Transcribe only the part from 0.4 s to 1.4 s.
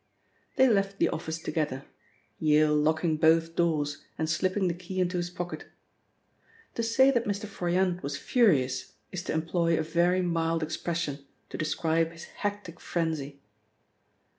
They left the office